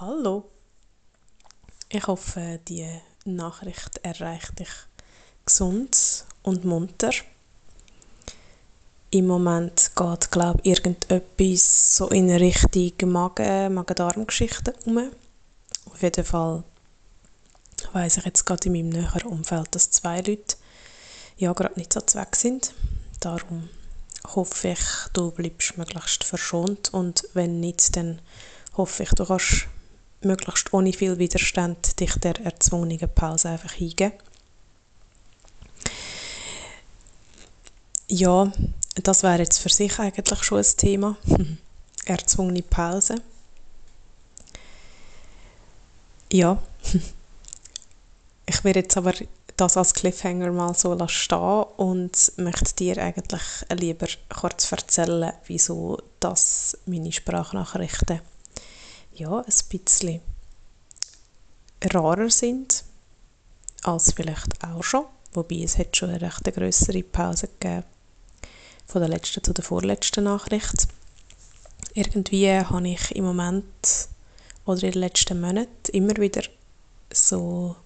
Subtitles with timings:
[0.00, 0.48] Hallo.
[1.88, 2.86] Ich hoffe, die
[3.24, 4.68] Nachricht erreicht dich
[5.44, 7.10] gesund und munter.
[9.10, 15.10] Im Moment geht, glaube ich, irgendetwas so in Richtung Magen, Magen-Darm-Geschichten um.
[15.86, 16.62] Auf jeden Fall
[17.92, 20.54] weiss ich jetzt gerade in meinem näheren Umfeld, dass zwei Leute
[21.38, 22.72] ja gerade nicht so weg sind.
[23.18, 23.68] Darum
[24.28, 28.20] hoffe ich, du bleibst möglichst verschont und wenn nicht, dann
[28.76, 29.66] hoffe ich, du kannst
[30.22, 34.12] möglichst ohne viel Widerstand dich der erzwungenen Pause einfach hingeben.
[38.08, 38.50] Ja,
[39.02, 41.16] das wäre jetzt für sich eigentlich schon ein Thema.
[42.06, 43.16] Erzwungene Pause.
[46.32, 46.62] Ja,
[48.46, 49.12] ich werde jetzt aber
[49.56, 53.42] das als Cliffhanger mal so stehen und möchte dir eigentlich
[53.74, 58.20] lieber kurz erzählen, wieso das meine Sprachnachrichten
[59.18, 60.20] ja, ein bisschen
[61.84, 62.84] rarer sind
[63.82, 65.04] als vielleicht auch schon.
[65.32, 67.84] Wobei es hat schon eine recht größere Pause gegeben
[68.86, 70.88] von der letzten zu der vorletzten Nachricht.
[71.94, 73.64] Irgendwie habe ich im Moment
[74.64, 76.42] oder in den letzten Monaten immer wieder
[77.12, 77.76] so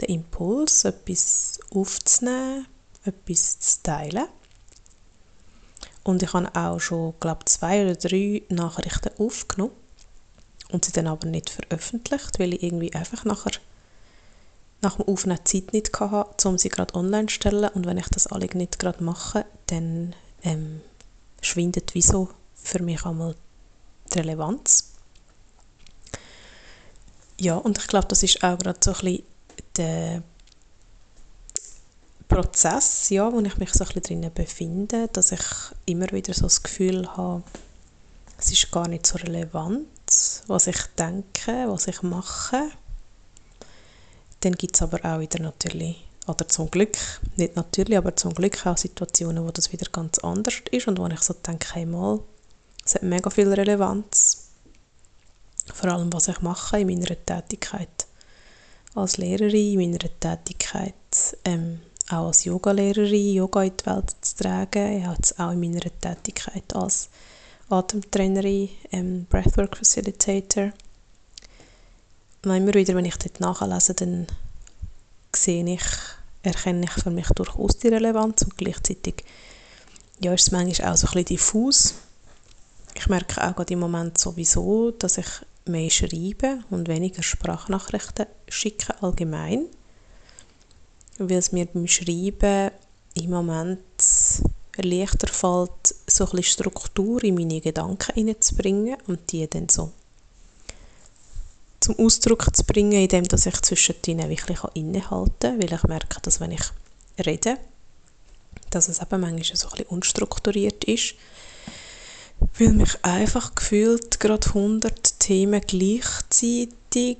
[0.00, 2.66] den Impuls, etwas aufzunehmen,
[3.04, 4.26] etwas zu teilen.
[6.04, 9.72] Und ich habe auch schon, glaube zwei oder drei Nachrichten aufgenommen
[10.72, 13.52] und sie dann aber nicht veröffentlicht, weil ich irgendwie einfach nachher
[14.80, 18.08] nach dem Aufnehmen Zeit nicht hatte, um sie gerade online zu stellen und wenn ich
[18.08, 20.80] das alle nicht gerade mache, dann ähm,
[21.40, 23.36] schwindet wieso für mich einmal
[24.12, 24.92] die Relevanz.
[27.38, 29.24] Ja, und ich glaube, das ist auch gerade so ein bisschen
[29.76, 30.22] der
[32.28, 35.42] Prozess, ja, wo ich mich so ein bisschen drin befinde, dass ich
[35.86, 37.42] immer wieder so das Gefühl habe,
[38.38, 39.86] es ist gar nicht so relevant,
[40.46, 42.70] was ich denke, was ich mache.
[44.40, 46.96] Dann gibt es aber auch wieder natürlich, oder zum Glück,
[47.36, 51.06] nicht natürlich, aber zum Glück auch Situationen, wo das wieder ganz anders ist und wo
[51.06, 51.86] ich so denke, hey
[52.84, 54.48] es hat mega viel Relevanz.
[55.72, 58.06] Vor allem, was ich mache in meiner Tätigkeit
[58.94, 60.94] als Lehrerin, in meiner Tätigkeit
[61.44, 66.74] ähm, auch als Yogalehrerin, Yoga in die Welt zu tragen, ja, auch in meiner Tätigkeit
[66.74, 67.08] als
[67.68, 70.72] Atemtrainerin, ähm, Breathwork Facilitator.
[72.44, 74.26] Und immer wieder, wenn ich dort nachlese, dann
[75.34, 75.82] sehe ich,
[76.42, 79.24] erkenne ich für mich durchaus die Relevanz und gleichzeitig
[80.20, 81.94] ja, ist es manchmal auch so ein diffus.
[82.94, 85.26] Ich merke auch gerade im Moment sowieso, dass ich
[85.64, 89.66] mehr schreibe und weniger Sprachnachrichten schicke allgemein,
[91.18, 92.70] weil es mir beim Schreiben
[93.14, 93.80] im Moment
[94.76, 95.81] leichter fällt,
[96.26, 99.92] so ein bisschen Struktur in meine Gedanken hineinzubringen und die dann so
[101.80, 106.20] zum Ausdruck zu bringen, indem dass ich zwischen ihnen wirklich innehalten kann, weil ich merke,
[106.22, 106.62] dass wenn ich
[107.24, 107.58] rede,
[108.70, 111.14] dass es eben manchmal so ein bisschen unstrukturiert ist,
[112.58, 117.18] weil mich einfach gefühlt gerade 100 Themen gleichzeitig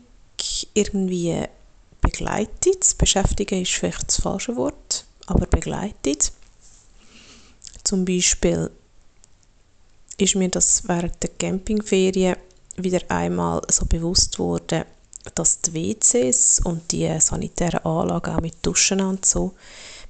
[0.74, 1.44] irgendwie
[2.00, 2.98] begleitet.
[2.98, 6.32] Beschäftigen ist vielleicht das falsche Wort, aber begleitet.
[7.84, 8.70] Zum Beispiel
[10.18, 12.36] ist mir das während der Campingferien
[12.76, 14.84] wieder einmal so bewusst worden,
[15.34, 19.54] dass die WCs und die sanitären Anlagen auch mit Duschen und so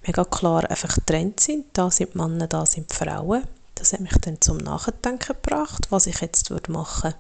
[0.06, 1.66] mega klar einfach getrennt sind.
[1.72, 3.44] Da sind Männer, da sind Frauen.
[3.74, 7.16] Das hat mich dann zum Nachdenken gebracht, was ich jetzt machen würde.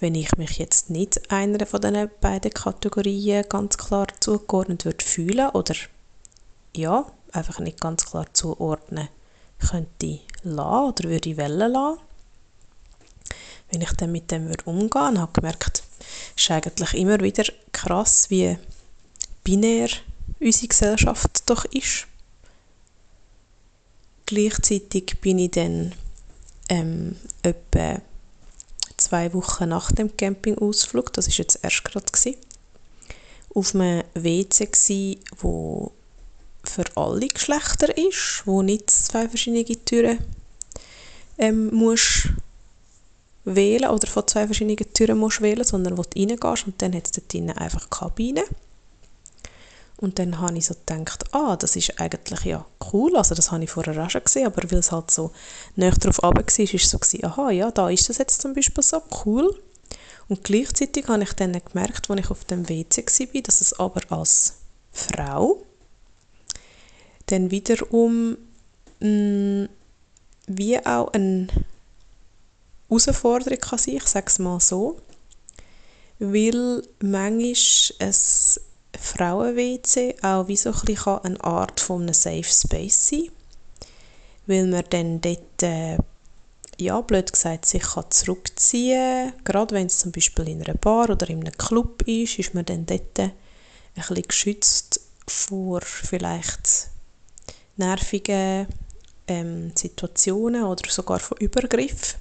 [0.00, 5.50] Wenn ich mich jetzt nicht einer von diesen beiden Kategorien ganz klar zugeordnet würde fühlen
[5.50, 5.74] oder
[6.76, 9.08] ja, einfach nicht ganz klar zuordnen
[9.58, 12.00] könnte lassen oder würde ich wollen lassen.
[13.70, 15.82] Wenn ich dann mit dem umgehen würde, habe ich gemerkt,
[16.36, 18.56] es ist eigentlich immer wieder krass, wie
[19.42, 19.88] binär
[20.40, 22.06] unsere Gesellschaft doch ist.
[24.26, 25.92] Gleichzeitig bin ich dann
[26.68, 28.00] ähm, etwa
[28.96, 32.06] zwei Wochen nach dem Campingausflug, das ist jetzt erst gerade
[33.54, 35.92] auf einem WC gsi, wo
[36.68, 40.18] für alle Geschlechter ist, wo nicht zwei verschiedene Türen
[41.38, 42.28] ähm, musst
[43.44, 47.06] wählen oder von zwei verschiedenen Türen musst wählen, sondern wo du reingehst und dann hat
[47.06, 48.44] es dort drinnen einfach Kabine.
[49.98, 53.64] Und dann habe ich so gedacht, ah, das ist eigentlich ja cool, also das habe
[53.64, 55.32] ich vorher auch schon gesehen, aber weil es halt so
[55.76, 58.54] näher drauf runter war, ist es so gewesen, aha, ja, da ist das jetzt zum
[58.54, 59.58] Beispiel so cool.
[60.28, 64.00] Und gleichzeitig habe ich dann gemerkt, als ich auf dem WC war, dass es aber
[64.10, 64.54] als
[64.92, 65.62] Frau
[67.26, 68.36] dann wiederum
[69.00, 69.68] mh, mm,
[70.46, 71.48] wie auch eine
[72.88, 75.00] Herausforderung kann sein, ich sage es mal so,
[76.18, 77.54] weil manchmal
[78.00, 78.14] ein
[79.00, 83.30] Frauen-WC auch wie so ein bisschen eine Art von einem Safe Space sein
[84.46, 85.96] weil man dann dort, äh,
[86.78, 89.44] ja, blöd gesagt, sich kann zurückziehen kann.
[89.44, 92.64] Gerade wenn es zum Beispiel in einer Bar oder in einem Club ist, ist man
[92.64, 93.32] dann dort ein
[93.94, 96.90] bisschen geschützt vor vielleicht
[97.76, 98.66] nervigen
[99.26, 102.16] ähm, Situationen oder sogar von Übergriff.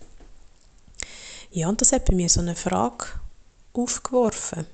[1.51, 3.05] Ja, und das hat bei mir so eine Frage
[3.73, 4.65] aufgeworfen.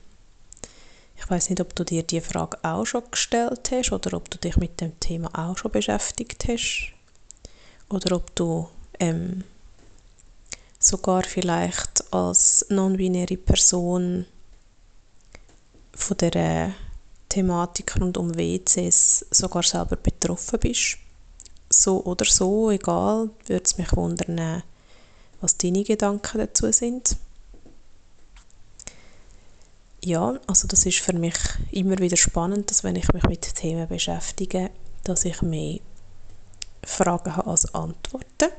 [1.18, 4.38] Ich weiß nicht, ob du dir die Frage auch schon gestellt hast oder ob du
[4.38, 6.94] dich mit dem Thema auch schon beschäftigt hast
[7.90, 9.44] oder ob du ähm,
[10.80, 14.26] sogar vielleicht als non-binäre Person
[15.94, 16.74] von der
[17.30, 20.98] Thematik rund um WCs sogar selber betroffen bist.
[21.70, 24.64] So oder so, egal, würde es mich wundern,
[25.40, 27.16] was deine Gedanken dazu sind.
[30.04, 31.36] Ja, also das ist für mich
[31.72, 34.72] immer wieder spannend, dass wenn ich mich mit Themen beschäftige,
[35.04, 35.80] dass ich mehr
[36.84, 38.50] Fragen habe als Antworten.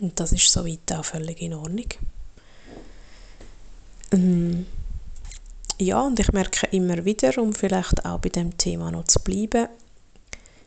[0.00, 1.86] Und das ist soweit auch völlig in Ordnung.
[4.10, 4.66] Ähm,
[5.82, 9.68] ja, und ich merke immer wieder, um vielleicht auch bei dem Thema noch zu bleiben,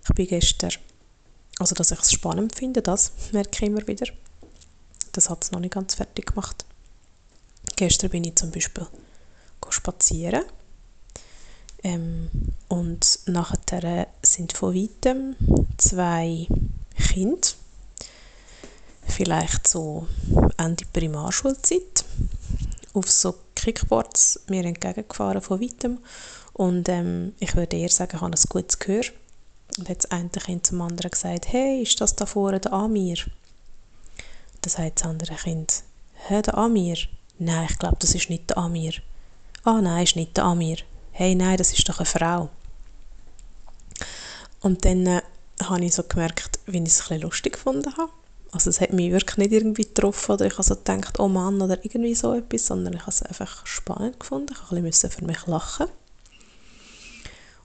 [0.07, 0.71] ich bin gestern,
[1.59, 4.07] also dass ich es spannend finde, das merke ich immer wieder.
[5.11, 6.65] Das hat es noch nicht ganz fertig gemacht.
[7.77, 8.85] Gestern bin ich zum Beispiel
[9.69, 10.43] spazieren
[11.83, 12.29] ähm,
[12.67, 15.35] und nachher sind von weitem
[15.77, 16.47] zwei
[16.97, 17.47] Kinder,
[19.07, 20.07] vielleicht so
[20.57, 22.05] Ende Primarschulzeit,
[22.93, 23.35] auf so
[23.65, 25.97] Kickboards mir entgegengefahren von weitem.
[26.53, 29.03] Und ähm, ich würde eher sagen, ich habe ein gutes Gehör.
[29.79, 33.17] Und hat das eine Kind zum anderen gesagt, hey, ist das da vorne der Amir?
[34.61, 35.83] Dann sagt das andere Kind,
[36.27, 36.97] hä, der Amir?
[37.39, 38.93] Nein, ich glaube, das ist nicht der Amir.
[39.63, 40.77] Ah, nein, ist nicht der Amir.
[41.11, 42.49] Hey, nein, das ist doch eine Frau.
[44.61, 45.21] Und dann äh,
[45.63, 48.11] habe ich so gemerkt, wie ich es ein bisschen lustig gefunden habe.
[48.51, 51.61] Also es hat mich wirklich nicht irgendwie getroffen oder ich habe so gedacht, oh Mann
[51.61, 54.53] oder irgendwie so etwas, sondern ich habe es einfach spannend gefunden.
[54.53, 55.87] Ich musste für mich lachen.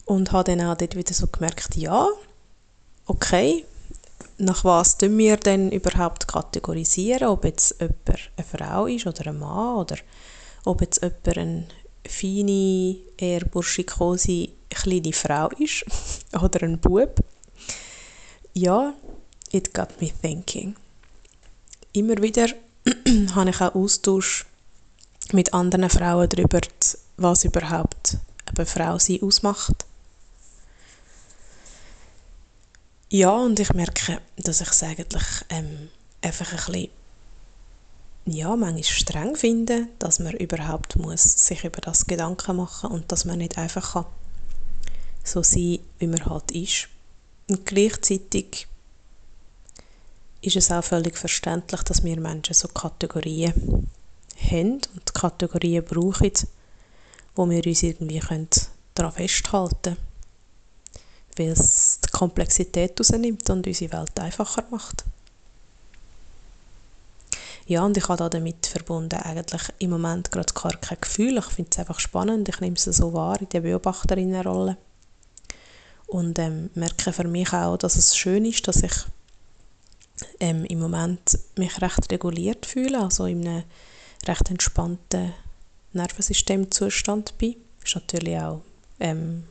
[0.04, 2.08] Und habe dann auch dort wieder so gemerkt, ja,
[3.06, 3.64] okay,
[4.38, 9.38] nach was tun wir denn überhaupt kategorisieren, ob jetzt jemand eine Frau ist oder ein
[9.38, 9.96] Mann oder
[10.64, 11.66] ob jetzt jemand eine
[12.06, 15.84] feine, eher burschikose kleine Frau ist
[16.42, 17.20] oder ein Bub.
[18.54, 18.94] Ja,
[19.52, 20.74] it got me thinking.
[21.92, 22.48] Immer wieder
[23.34, 24.46] habe ich auch Austausch
[25.32, 26.60] mit anderen Frauen darüber,
[27.16, 28.16] was überhaupt
[28.56, 29.84] eine Frau sie ausmacht.
[33.08, 35.88] Ja, und ich merke, dass ich es eigentlich ähm,
[36.22, 36.90] einfach ein bisschen,
[38.26, 43.25] ja, manchmal streng finde, dass man überhaupt muss sich über das Gedanken machen und dass
[43.25, 44.06] man nicht einfach kann
[45.25, 46.88] so sein, wie man halt ist.
[47.48, 48.69] Und gleichzeitig
[50.42, 53.88] ist es auch völlig verständlich, dass wir Menschen so Kategorien
[54.50, 56.32] haben und Kategorien brauchen,
[57.34, 58.20] wo wir uns irgendwie
[58.94, 59.96] daran festhalten können.
[61.37, 65.04] Weil es die Komplexität rausnimmt und unsere Welt einfacher macht.
[67.66, 71.38] Ja, und ich habe damit verbunden eigentlich im Moment gerade gar kein Gefühl.
[71.38, 72.49] Ich finde es einfach spannend.
[72.49, 74.76] Ich nehme es so wahr in der Beobachterinnenrolle.
[76.09, 78.92] Und ähm, merke für mich auch, dass es schön ist, dass ich
[80.38, 83.64] ähm, im Moment mich recht reguliert fühle, also in einem
[84.26, 85.32] recht entspannten
[85.92, 87.56] Nervensystemzustand bin.
[87.84, 88.62] Ist natürlich auch
[88.98, 89.44] ähm,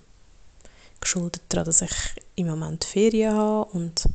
[1.01, 1.95] geschuldet daran, dass ich
[2.35, 4.07] im Moment Ferien habe und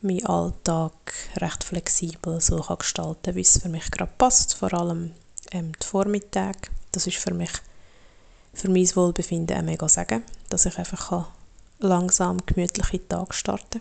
[0.00, 0.92] meinen Alltag
[1.36, 5.12] recht flexibel so kann gestalten wie es für mich gerade passt, vor allem
[5.50, 6.70] ähm, die Vormittage.
[6.92, 7.50] Das ist für mich,
[8.54, 11.26] für mein Wohlbefinden ein mega Sagen, dass ich einfach kann
[11.80, 13.80] langsam gemütliche Tag starten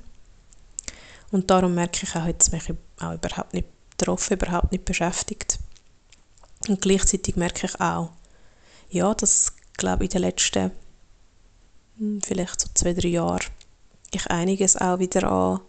[1.31, 2.63] und darum merke ich auch, hat es mich
[2.99, 5.59] auch überhaupt nicht betroffen, überhaupt nicht beschäftigt.
[6.67, 8.11] Und gleichzeitig merke ich auch,
[8.89, 10.71] ja, dass, glaube ich, in den letzten
[11.97, 13.43] hm, vielleicht so zwei, drei Jahren
[14.11, 15.59] ich einiges auch wieder an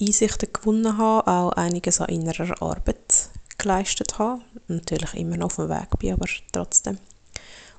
[0.00, 4.42] Einsichten gewonnen habe, auch einiges an innerer Arbeit geleistet habe.
[4.68, 6.98] Natürlich immer noch auf dem Weg bin, aber trotzdem.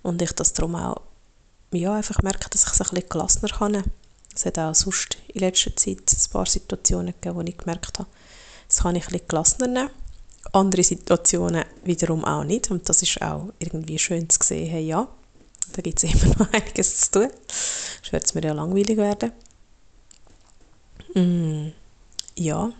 [0.01, 1.01] Und ich das darum auch
[1.71, 3.83] ja, einfach merke, dass ich es ein bisschen gelassener kann.
[4.35, 8.09] Es hat auch sonst in letzter Zeit ein paar Situationen gegeben, wo ich gemerkt habe,
[8.67, 9.89] das kann ich bisschen gelassener nehmen.
[10.51, 12.71] Andere Situationen wiederum auch nicht.
[12.71, 15.07] Und das ist auch irgendwie schön zu sehen, hey, ja,
[15.73, 17.29] da gibt es immer noch einiges zu tun.
[17.47, 19.31] Sonst wird es mir ja langweilig werden.
[21.13, 21.71] Mm,
[22.35, 22.71] ja.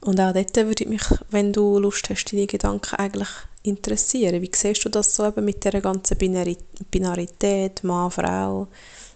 [0.00, 3.28] Und auch dort würde mich, wenn du Lust hast, deine Gedanken eigentlich
[3.62, 4.42] interessieren.
[4.42, 8.68] Wie siehst du das so eben mit der ganzen Binarität, Mann, Frau?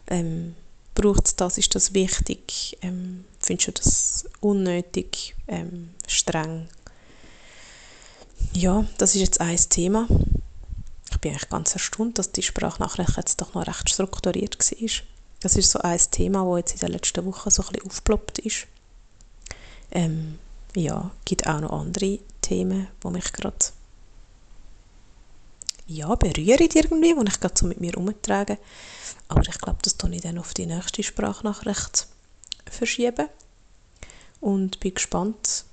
[0.09, 0.55] Ähm,
[0.95, 1.59] braucht es das?
[1.59, 2.77] Ist das wichtig?
[2.83, 6.69] Ähm, findest du das unnötig, ähm, streng?
[8.53, 10.09] Ja, das ist jetzt ein Thema.
[11.11, 14.89] Ich bin eigentlich ganz erstaunt, dass die Sprachnachricht jetzt doch noch recht strukturiert war.
[15.41, 18.39] Das ist so ein Thema, das jetzt in den letzten Wochen so ein bisschen aufgeploppt
[18.41, 18.67] ist.
[19.91, 20.39] Ähm,
[20.75, 23.57] ja, gibt auch noch andere Themen, die mich gerade
[25.87, 28.59] ja, berühren irgendwie, die ich gerade so mit mir herumtrage.
[29.28, 32.07] Aber ich glaube, das tue ich dann auf die nächste Sprachnachricht
[32.71, 33.28] verschieben.
[34.40, 35.64] Und bin gespannt,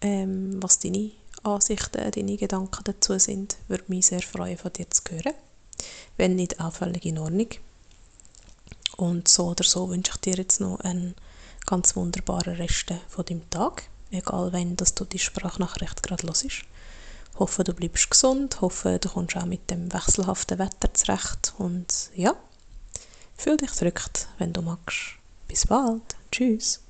[0.00, 1.10] ähm, was deine
[1.42, 3.56] Ansichten, deine Gedanken dazu sind.
[3.68, 5.34] Würde mich sehr freuen, von dir zu hören.
[6.16, 7.48] Wenn nicht, auch völlig in Ordnung.
[8.96, 11.14] Und so oder so wünsche ich dir jetzt noch einen
[11.66, 13.84] ganz wunderbaren Rest von deinem Tag.
[14.10, 16.64] Egal, wenn dass du die Sprachnachricht gerade ist.
[17.38, 18.60] Hoffe, du bleibst gesund.
[18.60, 21.54] Hoffe, du kommst auch mit dem wechselhaften Wetter zurecht.
[21.58, 22.34] Und ja,
[23.36, 25.14] fühl dich drückt, wenn du magst.
[25.46, 26.16] Bis bald.
[26.32, 26.80] Tschüss.